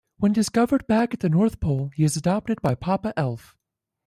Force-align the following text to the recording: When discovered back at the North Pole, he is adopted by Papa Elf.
When 0.17 0.33
discovered 0.33 0.87
back 0.87 1.13
at 1.13 1.19
the 1.19 1.29
North 1.29 1.59
Pole, 1.59 1.91
he 1.93 2.03
is 2.03 2.17
adopted 2.17 2.59
by 2.59 2.73
Papa 2.73 3.13
Elf. 3.15 3.55